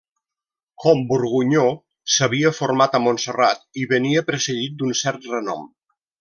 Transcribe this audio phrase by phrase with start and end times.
[0.85, 1.65] Com Borgunyó,
[2.13, 5.71] s'havia format a Montserrat i venia precedit d'un cert renom.